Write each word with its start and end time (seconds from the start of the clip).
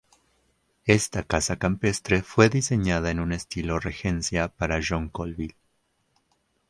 Esta 0.87 1.21
casa 1.21 1.57
campestre 1.57 2.23
fue 2.23 2.49
diseñada 2.49 3.11
en 3.11 3.19
un 3.19 3.33
Estilo 3.33 3.77
Regencia 3.77 4.47
para 4.47 4.79
John 4.83 5.09
Colville. 5.09 5.53